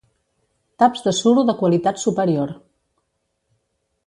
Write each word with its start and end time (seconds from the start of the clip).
Taps 0.83 1.05
de 1.07 1.13
suro 1.19 1.43
de 1.51 1.55
qualitat 1.61 2.01
superior. 2.07 2.57